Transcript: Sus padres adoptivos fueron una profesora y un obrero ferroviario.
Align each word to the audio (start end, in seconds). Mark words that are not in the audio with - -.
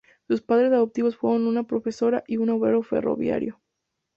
Sus 0.27 0.41
padres 0.41 0.71
adoptivos 0.71 1.15
fueron 1.15 1.45
una 1.45 1.61
profesora 1.67 2.23
y 2.25 2.37
un 2.37 2.49
obrero 2.49 2.81
ferroviario. 2.81 3.61